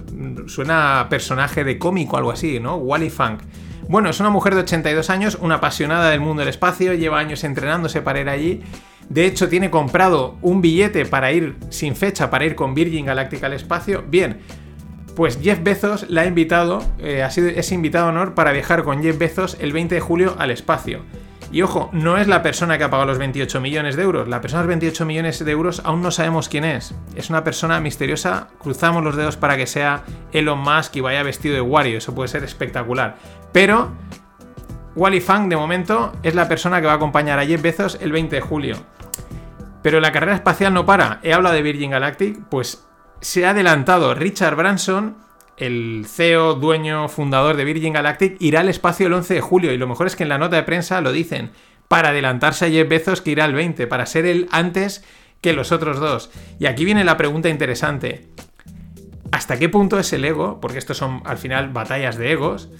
suena 0.46 1.00
a 1.00 1.08
personaje 1.08 1.64
de 1.64 1.78
cómico 1.78 2.16
o 2.16 2.18
algo 2.18 2.30
así, 2.32 2.60
¿no? 2.60 2.76
Wally 2.76 3.10
Funk. 3.10 3.40
Bueno, 3.88 4.08
es 4.08 4.18
una 4.20 4.30
mujer 4.30 4.54
de 4.54 4.62
82 4.62 5.10
años, 5.10 5.38
una 5.40 5.56
apasionada 5.56 6.10
del 6.10 6.20
mundo 6.20 6.40
del 6.40 6.48
espacio, 6.48 6.94
lleva 6.94 7.18
años 7.18 7.44
entrenándose 7.44 8.00
para 8.00 8.20
ir 8.20 8.28
allí. 8.28 8.62
De 9.08 9.26
hecho, 9.26 9.48
tiene 9.48 9.70
comprado 9.70 10.38
un 10.40 10.62
billete 10.62 11.04
para 11.04 11.32
ir 11.32 11.56
sin 11.68 11.94
fecha, 11.94 12.30
para 12.30 12.46
ir 12.46 12.54
con 12.54 12.74
Virgin 12.74 13.04
Galactic 13.04 13.44
al 13.44 13.52
espacio. 13.52 14.02
Bien, 14.08 14.38
pues 15.14 15.38
Jeff 15.40 15.62
Bezos 15.62 16.08
la 16.08 16.22
ha 16.22 16.26
invitado, 16.26 16.82
eh, 16.98 17.22
ha 17.22 17.30
sido, 17.30 17.48
es 17.48 17.70
invitado 17.72 18.06
a 18.06 18.08
honor 18.08 18.34
para 18.34 18.52
viajar 18.52 18.82
con 18.82 19.02
Jeff 19.02 19.18
Bezos 19.18 19.58
el 19.60 19.72
20 19.72 19.96
de 19.96 20.00
julio 20.00 20.34
al 20.38 20.50
espacio. 20.50 21.02
Y 21.54 21.62
ojo, 21.62 21.88
no 21.92 22.18
es 22.18 22.26
la 22.26 22.42
persona 22.42 22.78
que 22.78 22.82
ha 22.82 22.90
pagado 22.90 23.06
los 23.06 23.18
28 23.18 23.60
millones 23.60 23.94
de 23.94 24.02
euros. 24.02 24.26
La 24.26 24.40
persona 24.40 24.62
de 24.62 24.66
los 24.66 24.70
28 24.70 25.06
millones 25.06 25.44
de 25.44 25.52
euros 25.52 25.82
aún 25.84 26.02
no 26.02 26.10
sabemos 26.10 26.48
quién 26.48 26.64
es. 26.64 26.96
Es 27.14 27.30
una 27.30 27.44
persona 27.44 27.78
misteriosa. 27.78 28.48
Cruzamos 28.58 29.04
los 29.04 29.14
dedos 29.14 29.36
para 29.36 29.56
que 29.56 29.68
sea 29.68 30.02
Elon 30.32 30.58
Musk 30.58 30.96
y 30.96 31.00
vaya 31.00 31.22
vestido 31.22 31.54
de 31.54 31.60
Wario. 31.60 31.98
Eso 31.98 32.12
puede 32.12 32.26
ser 32.26 32.42
espectacular. 32.42 33.18
Pero 33.52 33.92
Wally 34.96 35.20
Fang, 35.20 35.48
de 35.48 35.56
momento, 35.56 36.12
es 36.24 36.34
la 36.34 36.48
persona 36.48 36.80
que 36.80 36.88
va 36.88 36.94
a 36.94 36.96
acompañar 36.96 37.38
a 37.38 37.46
Jeff 37.46 37.62
Bezos 37.62 37.98
el 38.00 38.10
20 38.10 38.34
de 38.34 38.42
julio. 38.42 38.76
Pero 39.80 40.00
la 40.00 40.10
carrera 40.10 40.34
espacial 40.34 40.74
no 40.74 40.84
para. 40.84 41.20
He 41.22 41.32
hablado 41.32 41.54
de 41.54 41.62
Virgin 41.62 41.92
Galactic, 41.92 42.36
pues 42.48 42.84
se 43.20 43.46
ha 43.46 43.50
adelantado 43.50 44.12
Richard 44.16 44.56
Branson 44.56 45.18
el 45.56 46.06
CEO, 46.08 46.54
dueño, 46.54 47.08
fundador 47.08 47.56
de 47.56 47.64
Virgin 47.64 47.92
Galactic, 47.92 48.36
irá 48.40 48.60
al 48.60 48.68
espacio 48.68 49.06
el 49.06 49.12
11 49.12 49.34
de 49.34 49.40
julio. 49.40 49.72
Y 49.72 49.78
lo 49.78 49.86
mejor 49.86 50.06
es 50.06 50.16
que 50.16 50.22
en 50.24 50.28
la 50.28 50.38
nota 50.38 50.56
de 50.56 50.62
prensa 50.62 51.00
lo 51.00 51.12
dicen. 51.12 51.50
Para 51.88 52.08
adelantarse 52.10 52.66
a 52.66 52.70
Jeff 52.70 52.88
Bezos 52.88 53.20
que 53.20 53.30
irá 53.30 53.44
el 53.44 53.54
20, 53.54 53.86
para 53.86 54.06
ser 54.06 54.26
él 54.26 54.48
antes 54.50 55.04
que 55.40 55.52
los 55.52 55.72
otros 55.72 56.00
dos. 56.00 56.30
Y 56.58 56.66
aquí 56.66 56.84
viene 56.84 57.04
la 57.04 57.16
pregunta 57.16 57.48
interesante. 57.48 58.28
¿Hasta 59.30 59.58
qué 59.58 59.68
punto 59.68 59.98
es 59.98 60.12
el 60.12 60.24
ego, 60.24 60.60
porque 60.60 60.78
estos 60.78 60.96
son 60.96 61.22
al 61.24 61.38
final 61.38 61.68
batallas 61.70 62.16
de 62.16 62.32
egos, 62.32 62.70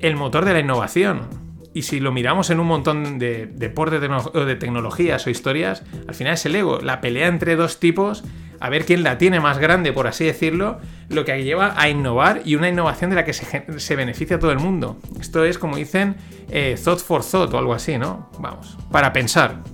el 0.00 0.16
motor 0.16 0.44
de 0.44 0.54
la 0.54 0.60
innovación? 0.60 1.28
Y 1.74 1.82
si 1.82 2.00
lo 2.00 2.12
miramos 2.12 2.50
en 2.50 2.60
un 2.60 2.66
montón 2.66 3.18
de 3.18 3.46
deportes 3.46 4.00
de 4.00 4.56
tecnologías 4.56 5.26
o 5.26 5.30
historias, 5.30 5.84
al 6.06 6.14
final 6.14 6.34
es 6.34 6.44
el 6.44 6.56
ego, 6.56 6.80
la 6.80 7.00
pelea 7.00 7.28
entre 7.28 7.56
dos 7.56 7.78
tipos 7.78 8.24
a 8.62 8.68
ver 8.68 8.84
quién 8.84 9.02
la 9.02 9.18
tiene 9.18 9.40
más 9.40 9.58
grande, 9.58 9.92
por 9.92 10.06
así 10.06 10.24
decirlo, 10.24 10.78
lo 11.08 11.24
que 11.24 11.42
lleva 11.42 11.74
a 11.76 11.88
innovar 11.88 12.42
y 12.44 12.54
una 12.54 12.68
innovación 12.68 13.10
de 13.10 13.16
la 13.16 13.24
que 13.24 13.32
se, 13.32 13.96
beneficia 13.96 14.38
todo 14.38 14.52
el 14.52 14.60
mundo. 14.60 15.00
Esto 15.20 15.44
es, 15.44 15.58
como 15.58 15.74
dicen, 15.74 16.14
eh, 16.48 16.78
thought 16.82 17.00
for 17.00 17.24
thought 17.24 17.52
o 17.52 17.58
algo 17.58 17.74
así, 17.74 17.98
¿no? 17.98 18.30
Vamos, 18.38 18.78
para 18.92 19.12
pensar. 19.12 19.64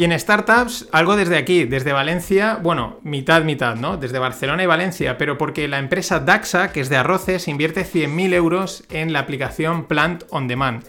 Y 0.00 0.04
en 0.04 0.18
startups, 0.18 0.88
algo 0.92 1.14
desde 1.14 1.36
aquí, 1.36 1.64
desde 1.64 1.92
Valencia, 1.92 2.58
bueno, 2.62 3.00
mitad, 3.02 3.44
mitad, 3.44 3.76
¿no? 3.76 3.98
Desde 3.98 4.18
Barcelona 4.18 4.62
y 4.62 4.66
Valencia, 4.66 5.18
pero 5.18 5.36
porque 5.36 5.68
la 5.68 5.78
empresa 5.78 6.20
Daxa, 6.20 6.72
que 6.72 6.80
es 6.80 6.88
de 6.88 6.96
arroces, 6.96 7.48
invierte 7.48 7.84
100.000 7.84 8.32
euros 8.32 8.82
en 8.88 9.12
la 9.12 9.18
aplicación 9.18 9.84
Plant 9.84 10.24
on 10.30 10.48
Demand. 10.48 10.82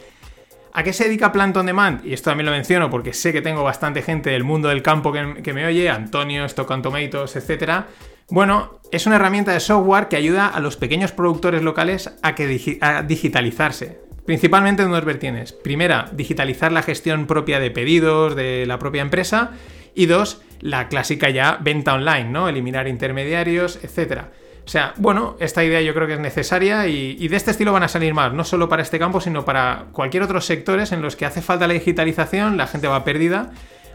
¿A 0.72 0.84
qué 0.84 0.94
se 0.94 1.04
dedica 1.04 1.34
Plant 1.34 1.58
on 1.58 1.66
Demand? 1.66 2.06
Y 2.06 2.14
esto 2.14 2.30
también 2.30 2.46
lo 2.46 2.54
menciono 2.54 2.90
porque 2.90 3.12
sé 3.12 3.34
que 3.34 3.42
tengo 3.42 3.66
bastante 3.66 4.02
gente 4.02 4.30
del 4.30 4.46
mundo 4.46 4.70
del 4.70 4.82
campo 4.82 5.12
que, 5.12 5.54
me 5.54 5.66
oye, 5.66 5.90
Antonio, 5.90 6.46
Stock 6.46 6.72
on 6.72 6.82
Tomatoes, 6.82 7.36
etc. 7.36 7.84
Bueno, 8.30 8.80
es 8.94 9.08
una 9.08 9.18
herramienta 9.18 9.52
de 9.52 9.60
software 9.60 10.08
que 10.08 10.16
ayuda 10.16 10.48
a 10.48 10.62
los 10.62 10.78
pequeños 10.78 11.12
productores 11.12 11.64
locales 11.64 12.10
a, 12.22 12.34
que 12.34 12.80
a 12.80 13.04
digitalizarse. 13.04 14.11
Principalmente 14.26 14.84
en 14.84 14.92
dos 14.92 15.06
vertientes. 15.06 15.52
Primera, 15.52 16.10
digitalizar 16.12 16.72
la 16.72 16.84
gestión 16.84 17.26
propia 17.26 17.60
de 17.60 17.72
pedidos 17.72 18.36
de 18.36 18.66
la 18.66 18.80
propia 18.80 19.02
empresa. 19.02 19.52
Y 19.94 20.06
dos, 20.06 20.42
la 20.62 20.88
clásica 20.88 21.30
ya 21.30 21.58
venta 21.62 21.94
online, 21.94 22.26
¿no? 22.26 22.48
Eliminar 22.48 22.88
intermediarios, 22.88 23.80
etc. 23.84 24.22
O 24.66 24.70
sea, 24.70 24.94
bueno, 24.98 25.36
esta 25.40 25.64
idea 25.64 25.82
yo 25.82 25.94
creo 25.94 26.08
que 26.08 26.14
es 26.14 26.20
necesaria 26.20 26.88
y, 26.88 27.28
de 27.28 27.36
este 27.36 27.52
estilo 27.52 27.74
van 27.74 27.84
a 27.84 27.88
salir 27.88 28.14
más, 28.14 28.32
no 28.32 28.44
solo 28.44 28.70
para 28.70 28.84
este 28.84 29.00
campo, 29.00 29.20
sino 29.20 29.44
para 29.44 29.88
cualquier 29.92 30.24
otro 30.24 30.40
sectores 30.40 30.92
en 30.92 31.02
los 31.02 31.16
que 31.16 31.26
hace 31.26 31.42
falta 31.42 31.68
la 31.68 31.74
digitalización, 31.74 32.58
la 32.58 32.68
gente 32.68 32.88
va 32.88 33.04
perdida. 33.04 33.52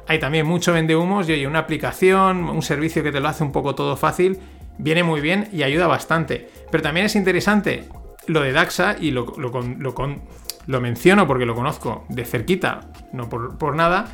Hay 0.08 0.18
también 0.18 0.46
mucho 0.46 0.72
vende 0.72 0.94
humos 0.94 1.28
y 1.28 1.32
oye, 1.32 1.46
una 1.46 1.60
aplicación, 1.60 2.48
un 2.48 2.62
servicio 2.62 3.02
que 3.02 3.12
te 3.12 3.20
lo 3.20 3.28
hace 3.28 3.42
un 3.42 3.52
poco 3.52 3.74
todo 3.74 3.96
fácil, 3.96 4.38
viene 4.78 5.02
muy 5.02 5.20
bien 5.20 5.48
y 5.52 5.62
ayuda 5.62 5.86
bastante. 5.86 6.48
Pero 6.70 6.82
también 6.82 7.06
es 7.06 7.16
interesante 7.16 7.84
lo 8.26 8.40
de 8.40 8.52
Daxa, 8.52 8.96
y 8.98 9.10
lo, 9.10 9.34
lo, 9.36 10.80
menciono 10.80 11.26
porque 11.26 11.46
lo 11.46 11.54
conozco 11.54 12.04
de 12.08 12.24
cerquita, 12.24 12.80
no 13.12 13.28
por, 13.28 13.76
nada, 13.76 14.06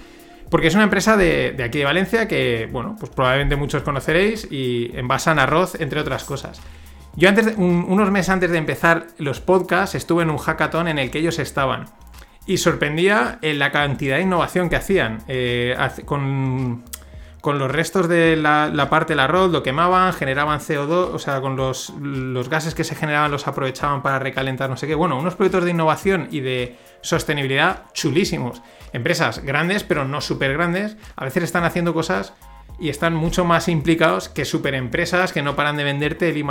porque 0.51 0.67
es 0.67 0.75
una 0.75 0.85
empresa 0.85 1.17
de, 1.17 1.57
aquí 1.65 1.79
de 1.79 1.85
Valencia 1.85 2.29
que, 2.29 2.69
bueno, 2.71 2.97
pues 2.99 3.11
probablemente 3.11 3.57
muchos 3.57 3.83
conoceréis 3.83 4.47
y 4.51 4.91
envasan 4.95 5.39
arroz, 5.39 5.81
entre 5.81 6.01
otras 6.01 6.25
cosas. 6.25 6.61
Yo 7.15 7.29
antes, 7.29 7.55
unos 7.57 8.11
meses 8.11 8.31
antes 8.31 8.51
de 8.51 8.59
empezar 8.59 9.07
los 9.19 9.41
podcasts, 9.41 9.95
estuve 9.95 10.23
en 10.23 10.31
un 10.31 10.39
hackathon 10.39 10.89
en 10.89 10.99
el 10.99 11.11
que 11.11 11.19
ellos 11.19 11.39
estaban. 11.39 11.87
Y 12.47 12.57
sorprendía 12.57 13.39
en 13.43 13.59
la 13.59 13.71
cantidad 13.71 14.17
de 14.17 14.23
innovación 14.23 14.69
que 14.69 14.77
hacían. 14.77 15.19
Eh, 15.29 15.77
con 16.07 16.83
con 17.43 17.59
los 17.59 17.71
restos 17.71 18.09
de 18.09 18.37
la, 18.37 18.87
parte 18.89 19.13
del 19.13 19.21
arroz, 19.21 19.51
lo 19.51 19.65
quemaban, 19.65 20.13
generaban 20.13 20.61
CO2, 20.61 21.11
o 21.13 21.19
sea, 21.19 21.41
con 21.41 21.57
los, 21.57 21.91
los, 22.01 22.49
gases 22.49 22.77
que 22.77 22.85
se 22.85 22.95
generaban 22.95 23.33
los 23.33 23.49
aprovechaban 23.49 24.01
para 24.01 24.21
recalentar 24.21 24.71
no 24.71 24.77
sé 24.77 24.87
qué. 24.87 24.95
Bueno, 24.95 25.19
unos 25.19 25.35
proyectos 25.35 25.65
de 25.65 25.73
innovación 25.73 26.29
y 26.31 26.39
de 26.39 26.77
sostenibilidad 27.01 27.87
chulísimos. 27.95 28.63
Empresas 28.93 29.41
grandes, 29.41 29.83
pero 29.83 30.05
no 30.05 30.21
súper 30.21 30.53
grandes, 30.53 30.97
a 31.17 31.25
veces 31.25 31.43
están 31.43 31.65
haciendo 31.65 31.93
cosas 31.93 32.33
y 32.79 32.91
están 32.91 33.17
mucho 33.17 33.45
más 33.45 33.67
implicados 33.67 34.29
que 34.29 34.45
super 34.45 34.75
empresas 34.75 35.33
que 35.33 35.43
no 35.43 35.57
paran 35.57 35.77
de 35.77 35.83
venderte 35.83 36.29
el 36.29 36.37
I. 36.37 36.45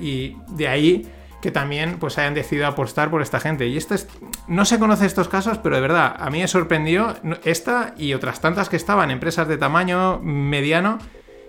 Y 0.00 0.36
de 0.48 0.66
ahí 0.66 1.06
que 1.40 1.50
también 1.50 1.98
pues 1.98 2.18
hayan 2.18 2.34
decidido 2.34 2.66
apostar 2.66 3.10
por 3.10 3.22
esta 3.22 3.40
gente. 3.40 3.66
Y 3.66 3.76
esto 3.76 3.94
es, 3.94 4.08
no 4.46 4.64
se 4.64 4.78
conoce 4.78 5.06
estos 5.06 5.28
casos, 5.28 5.58
pero 5.58 5.76
de 5.76 5.82
verdad, 5.82 6.14
a 6.18 6.30
mí 6.30 6.40
me 6.40 6.48
sorprendió 6.48 7.16
esta 7.44 7.94
y 7.96 8.14
otras 8.14 8.40
tantas 8.40 8.68
que 8.68 8.76
estaban, 8.76 9.10
empresas 9.10 9.48
de 9.48 9.56
tamaño 9.56 10.20
mediano, 10.20 10.98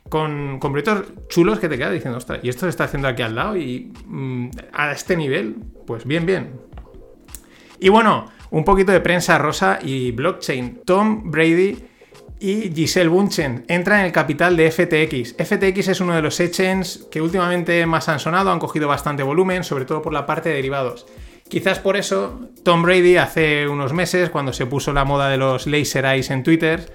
con, 0.10 0.60
con 0.60 0.72
proyectos 0.72 1.28
chulos 1.28 1.60
que 1.60 1.70
te 1.70 1.78
quedas 1.78 1.94
diciendo, 1.94 2.18
ostras, 2.18 2.40
y 2.42 2.50
esto 2.50 2.62
se 2.62 2.70
está 2.70 2.86
haciendo 2.86 3.08
aquí 3.08 3.22
al 3.22 3.36
lado 3.36 3.56
y 3.58 3.94
mm, 4.06 4.50
a 4.74 4.92
este 4.92 5.16
nivel, 5.16 5.56
pues 5.86 6.06
bien, 6.06 6.26
bien. 6.26 6.60
Y 7.80 7.90
bueno, 7.90 8.26
un 8.52 8.64
poquito 8.64 8.92
de 8.92 9.00
prensa 9.00 9.38
rosa 9.38 9.80
y 9.82 10.12
blockchain. 10.12 10.82
Tom 10.86 11.32
Brady 11.32 11.89
y 12.40 12.72
Giselle 12.74 13.10
Bunchen 13.10 13.66
entra 13.68 14.00
en 14.00 14.06
el 14.06 14.12
capital 14.12 14.56
de 14.56 14.72
FTX. 14.72 15.36
FTX 15.38 15.90
es 15.90 16.00
uno 16.00 16.16
de 16.16 16.22
los 16.22 16.40
exchanges 16.40 17.08
que 17.12 17.22
últimamente 17.22 17.86
más 17.86 18.08
han 18.08 18.20
sonado, 18.20 18.52
han 18.52 18.60
cogido 18.60 18.88
bastante 18.88 19.24
volumen, 19.24 19.64
sobre 19.64 19.86
todo 19.86 20.02
por 20.02 20.14
la 20.14 20.26
parte 20.26 20.50
de 20.50 20.56
derivados. 20.56 21.06
Quizás 21.50 21.80
por 21.80 21.98
eso 21.98 22.40
Tom 22.64 22.84
Brady 22.84 23.18
hace 23.18 23.68
unos 23.68 23.92
meses, 23.92 24.30
cuando 24.30 24.54
se 24.54 24.66
puso 24.66 24.94
la 24.94 25.04
moda 25.04 25.30
de 25.30 25.38
los 25.38 25.68
laser 25.68 26.06
eyes 26.06 26.30
en 26.30 26.44
Twitter, 26.44 26.94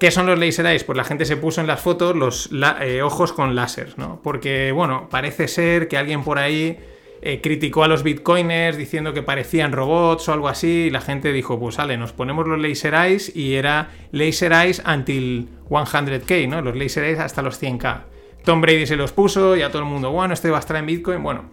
¿qué 0.00 0.10
son 0.10 0.26
los 0.26 0.38
laser 0.38 0.66
eyes? 0.66 0.82
Pues 0.82 0.96
la 0.96 1.04
gente 1.04 1.26
se 1.26 1.36
puso 1.36 1.60
en 1.60 1.66
las 1.66 1.80
fotos 1.80 2.16
los 2.16 2.50
eh, 2.80 3.02
ojos 3.02 3.32
con 3.32 3.54
láser, 3.54 3.94
¿no? 3.96 4.20
Porque, 4.22 4.72
bueno, 4.72 5.08
parece 5.10 5.46
ser 5.46 5.88
que 5.88 5.96
alguien 5.96 6.24
por 6.24 6.38
ahí 6.38 6.78
eh, 7.28 7.40
criticó 7.40 7.82
a 7.82 7.88
los 7.88 8.04
bitcoiners 8.04 8.76
diciendo 8.76 9.12
que 9.12 9.20
parecían 9.20 9.72
robots 9.72 10.28
o 10.28 10.32
algo 10.32 10.46
así, 10.46 10.84
y 10.84 10.90
la 10.90 11.00
gente 11.00 11.32
dijo, 11.32 11.58
pues 11.58 11.74
sale, 11.74 11.98
nos 11.98 12.12
ponemos 12.12 12.46
los 12.46 12.56
laser 12.56 12.94
eyes 12.94 13.34
y 13.34 13.54
era 13.54 13.88
laser 14.12 14.52
eyes 14.52 14.80
until 14.86 15.48
100k, 15.68 16.48
¿no? 16.48 16.62
Los 16.62 16.76
laser 16.76 17.02
eyes 17.02 17.18
hasta 17.18 17.42
los 17.42 17.60
100k. 17.60 18.02
Tom 18.44 18.60
Brady 18.60 18.86
se 18.86 18.94
los 18.94 19.10
puso 19.10 19.56
y 19.56 19.62
a 19.62 19.70
todo 19.70 19.80
el 19.80 19.88
mundo, 19.88 20.12
bueno, 20.12 20.34
este 20.34 20.50
va 20.50 20.58
a 20.58 20.60
estar 20.60 20.76
en 20.76 20.86
Bitcoin. 20.86 21.20
Bueno, 21.20 21.46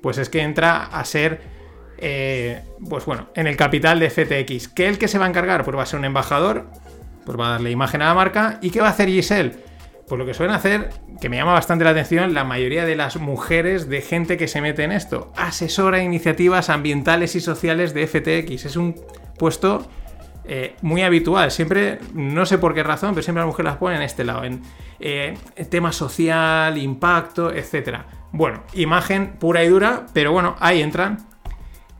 pues 0.00 0.16
es 0.16 0.30
que 0.30 0.40
entra 0.40 0.84
a 0.84 1.04
ser, 1.04 1.42
eh, 1.98 2.62
pues 2.88 3.04
bueno, 3.04 3.28
en 3.34 3.46
el 3.46 3.56
capital 3.58 4.00
de 4.00 4.08
FTX. 4.08 4.68
¿Qué 4.68 4.88
el 4.88 4.96
que 4.96 5.08
se 5.08 5.18
va 5.18 5.26
a 5.26 5.28
encargar? 5.28 5.62
Pues 5.62 5.76
va 5.76 5.82
a 5.82 5.86
ser 5.86 5.98
un 5.98 6.06
embajador, 6.06 6.70
pues 7.26 7.38
va 7.38 7.48
a 7.48 7.50
darle 7.50 7.70
imagen 7.70 8.00
a 8.00 8.06
la 8.06 8.14
marca. 8.14 8.60
¿Y 8.62 8.70
qué 8.70 8.80
va 8.80 8.86
a 8.86 8.92
hacer 8.92 9.10
Giselle? 9.10 9.52
Pues 10.08 10.18
lo 10.18 10.24
que 10.24 10.32
suelen 10.32 10.54
hacer, 10.54 10.88
que 11.20 11.28
me 11.28 11.36
llama 11.36 11.52
bastante 11.52 11.84
la 11.84 11.90
atención, 11.90 12.32
la 12.32 12.44
mayoría 12.44 12.86
de 12.86 12.96
las 12.96 13.18
mujeres 13.18 13.88
de 13.90 14.00
gente 14.00 14.38
que 14.38 14.48
se 14.48 14.62
mete 14.62 14.84
en 14.84 14.92
esto. 14.92 15.32
Asesora 15.36 16.02
iniciativas 16.02 16.70
ambientales 16.70 17.36
y 17.36 17.40
sociales 17.40 17.92
de 17.92 18.06
FTX. 18.06 18.64
Es 18.64 18.76
un 18.76 18.94
puesto 19.38 19.86
eh, 20.44 20.76
muy 20.80 21.02
habitual. 21.02 21.50
Siempre, 21.50 21.98
no 22.14 22.46
sé 22.46 22.56
por 22.56 22.72
qué 22.72 22.82
razón, 22.82 23.10
pero 23.10 23.22
siempre 23.22 23.40
las 23.40 23.48
mujeres 23.48 23.72
las 23.72 23.78
ponen 23.78 23.98
en 23.98 24.04
este 24.04 24.24
lado, 24.24 24.44
en 24.44 24.62
eh, 24.98 25.36
tema 25.68 25.92
social, 25.92 26.78
impacto, 26.78 27.52
etc. 27.52 27.98
Bueno, 28.32 28.62
imagen 28.72 29.36
pura 29.38 29.62
y 29.62 29.68
dura, 29.68 30.06
pero 30.14 30.32
bueno, 30.32 30.56
ahí 30.58 30.80
entran. 30.80 31.18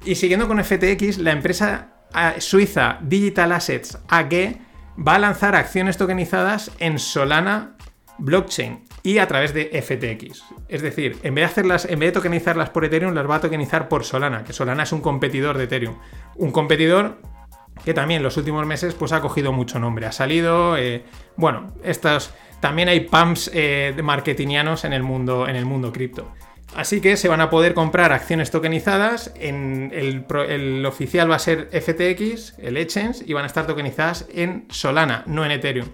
Y 0.06 0.14
siguiendo 0.14 0.48
con 0.48 0.64
FTX, 0.64 1.18
la 1.18 1.32
empresa 1.32 1.88
ah, 2.14 2.36
suiza 2.38 2.98
Digital 3.02 3.52
Assets 3.52 3.98
AG 4.08 4.56
va 5.06 5.16
a 5.16 5.18
lanzar 5.18 5.54
acciones 5.54 5.98
tokenizadas 5.98 6.70
en 6.78 6.98
Solana 6.98 7.76
blockchain 8.18 8.84
y 9.02 9.18
a 9.18 9.28
través 9.28 9.54
de 9.54 9.70
FTX. 9.82 10.44
Es 10.68 10.82
decir, 10.82 11.16
en 11.22 11.34
vez 11.34 11.42
de 11.42 11.46
hacerlas, 11.46 11.84
en 11.84 11.98
vez 11.98 12.08
de 12.08 12.12
tokenizarlas 12.12 12.70
por 12.70 12.84
Ethereum, 12.84 13.14
las 13.14 13.28
va 13.28 13.36
a 13.36 13.40
tokenizar 13.40 13.88
por 13.88 14.04
Solana, 14.04 14.44
que 14.44 14.52
Solana 14.52 14.82
es 14.82 14.92
un 14.92 15.00
competidor 15.00 15.56
de 15.56 15.64
Ethereum. 15.64 15.96
Un 16.36 16.50
competidor 16.50 17.18
que 17.84 17.94
también 17.94 18.18
en 18.18 18.24
los 18.24 18.36
últimos 18.36 18.66
meses 18.66 18.94
pues 18.94 19.12
ha 19.12 19.20
cogido 19.20 19.52
mucho 19.52 19.78
nombre. 19.78 20.06
Ha 20.06 20.12
salido, 20.12 20.76
eh, 20.76 21.04
bueno, 21.36 21.72
estos, 21.84 22.34
también 22.60 22.88
hay 22.88 23.00
pumps 23.00 23.50
eh, 23.54 23.94
marketingianos 24.02 24.84
en 24.84 24.92
el 24.92 25.02
mundo, 25.02 25.48
en 25.48 25.56
el 25.56 25.64
mundo 25.64 25.92
cripto. 25.92 26.32
Así 26.76 27.00
que 27.00 27.16
se 27.16 27.28
van 27.28 27.40
a 27.40 27.48
poder 27.48 27.72
comprar 27.72 28.12
acciones 28.12 28.50
tokenizadas. 28.50 29.32
En 29.36 29.90
el, 29.94 30.26
el, 30.48 30.84
oficial 30.84 31.30
va 31.30 31.36
a 31.36 31.38
ser 31.38 31.68
FTX, 31.72 32.58
el 32.58 32.76
exchange, 32.76 33.22
y 33.26 33.32
van 33.32 33.44
a 33.44 33.46
estar 33.46 33.66
tokenizadas 33.66 34.26
en 34.32 34.66
Solana, 34.68 35.24
no 35.26 35.44
en 35.44 35.52
Ethereum. 35.52 35.88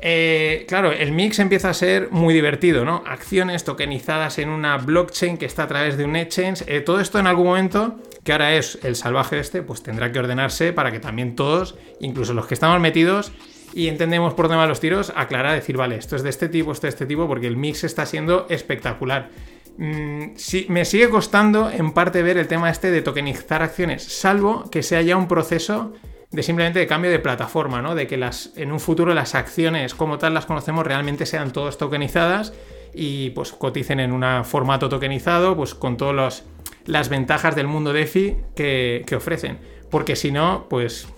Eh, 0.00 0.64
claro, 0.68 0.92
el 0.92 1.12
mix 1.12 1.38
empieza 1.38 1.70
a 1.70 1.74
ser 1.74 2.10
muy 2.10 2.32
divertido, 2.32 2.84
¿no? 2.84 3.02
Acciones 3.06 3.64
tokenizadas 3.64 4.38
en 4.38 4.48
una 4.48 4.76
blockchain 4.76 5.38
que 5.38 5.46
está 5.46 5.64
a 5.64 5.68
través 5.68 5.96
de 5.96 6.04
un 6.04 6.16
exchange. 6.16 6.64
Eh, 6.66 6.80
todo 6.80 7.00
esto 7.00 7.18
en 7.18 7.26
algún 7.26 7.46
momento, 7.46 7.96
que 8.22 8.32
ahora 8.32 8.54
es 8.54 8.78
el 8.82 8.96
salvaje 8.96 9.38
este, 9.38 9.62
pues 9.62 9.82
tendrá 9.82 10.12
que 10.12 10.18
ordenarse 10.18 10.72
para 10.72 10.92
que 10.92 11.00
también 11.00 11.34
todos, 11.34 11.76
incluso 12.00 12.34
los 12.34 12.46
que 12.46 12.54
estamos 12.54 12.80
metidos 12.80 13.32
y 13.74 13.88
entendemos 13.88 14.34
por 14.34 14.46
dónde 14.46 14.58
van 14.58 14.68
los 14.68 14.80
tiros, 14.80 15.12
aclarar, 15.14 15.54
decir, 15.54 15.76
vale, 15.76 15.96
esto 15.96 16.16
es 16.16 16.22
de 16.22 16.30
este 16.30 16.48
tipo, 16.48 16.72
esto 16.72 16.86
es 16.86 16.94
de 16.94 16.96
este 16.96 17.06
tipo, 17.06 17.26
porque 17.26 17.46
el 17.46 17.56
mix 17.56 17.84
está 17.84 18.06
siendo 18.06 18.46
espectacular. 18.48 19.30
Mm, 19.76 20.32
me 20.68 20.84
sigue 20.84 21.08
costando 21.08 21.70
en 21.70 21.92
parte 21.92 22.22
ver 22.22 22.38
el 22.38 22.48
tema 22.48 22.70
este 22.70 22.90
de 22.90 23.02
tokenizar 23.02 23.62
acciones, 23.62 24.02
salvo 24.02 24.68
que 24.70 24.82
sea 24.82 25.02
ya 25.02 25.16
un 25.16 25.28
proceso 25.28 25.92
de 26.30 26.42
simplemente 26.42 26.78
de 26.78 26.86
cambio 26.86 27.10
de 27.10 27.18
plataforma, 27.18 27.80
¿no? 27.80 27.94
De 27.94 28.06
que 28.06 28.16
las, 28.16 28.52
en 28.56 28.72
un 28.72 28.80
futuro 28.80 29.14
las 29.14 29.34
acciones 29.34 29.94
como 29.94 30.18
tal 30.18 30.34
las 30.34 30.46
conocemos 30.46 30.86
realmente 30.86 31.24
sean 31.24 31.52
todas 31.52 31.78
tokenizadas 31.78 32.52
y 32.92 33.30
pues 33.30 33.52
coticen 33.52 34.00
en 34.00 34.12
un 34.12 34.44
formato 34.44 34.88
tokenizado, 34.88 35.56
pues 35.56 35.74
con 35.74 35.96
todas 35.96 36.44
las 36.84 37.08
ventajas 37.08 37.56
del 37.56 37.66
mundo 37.66 37.92
DeFi 37.92 38.36
que, 38.54 39.04
que 39.06 39.16
ofrecen. 39.16 39.58
Porque 39.90 40.16
si 40.16 40.30
no, 40.30 40.66
pues, 40.68 41.08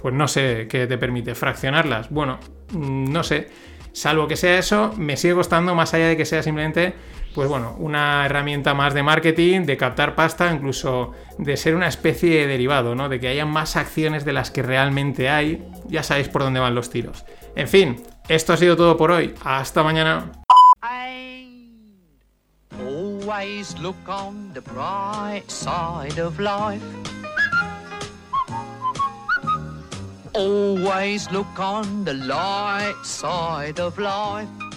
pues 0.00 0.14
no 0.14 0.28
sé 0.28 0.66
qué 0.68 0.86
te 0.86 0.98
permite 0.98 1.34
fraccionarlas. 1.34 2.10
Bueno, 2.10 2.38
mm, 2.72 3.10
no 3.10 3.22
sé. 3.22 3.48
Salvo 3.92 4.28
que 4.28 4.36
sea 4.36 4.58
eso, 4.58 4.92
me 4.96 5.16
sigue 5.16 5.34
costando 5.34 5.74
más 5.74 5.94
allá 5.94 6.08
de 6.08 6.16
que 6.16 6.24
sea 6.24 6.42
simplemente 6.42 6.94
pues 7.34 7.48
bueno, 7.48 7.76
una 7.78 8.26
herramienta 8.26 8.74
más 8.74 8.94
de 8.94 9.02
marketing, 9.02 9.62
de 9.62 9.76
captar 9.76 10.14
pasta, 10.14 10.52
incluso 10.52 11.12
de 11.38 11.56
ser 11.56 11.74
una 11.74 11.88
especie 11.88 12.40
de 12.40 12.46
derivado, 12.46 12.94
¿no? 12.94 13.08
De 13.08 13.20
que 13.20 13.28
haya 13.28 13.46
más 13.46 13.76
acciones 13.76 14.24
de 14.24 14.32
las 14.32 14.50
que 14.50 14.62
realmente 14.62 15.28
hay. 15.28 15.64
Ya 15.86 16.02
sabéis 16.02 16.28
por 16.28 16.42
dónde 16.42 16.60
van 16.60 16.74
los 16.74 16.90
tiros. 16.90 17.24
En 17.54 17.68
fin, 17.68 18.02
esto 18.28 18.52
ha 18.52 18.56
sido 18.56 18.76
todo 18.76 18.96
por 18.96 19.10
hoy. 19.10 19.34
Hasta 19.44 19.82
mañana. 19.82 20.32
always 30.34 31.30
look 31.32 31.58
on 31.58 32.04
the 32.04 32.14
light 32.14 32.94
side 33.04 33.80
of 33.80 33.98
life. 33.98 34.69